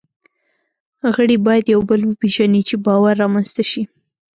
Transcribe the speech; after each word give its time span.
غړي 1.15 1.37
باید 1.45 1.65
یو 1.73 1.81
بل 1.89 2.01
وپېژني، 2.05 2.61
چې 2.67 2.75
باور 2.85 3.13
رامنځ 3.21 3.49
ته 3.55 3.63
شي. 3.71 3.83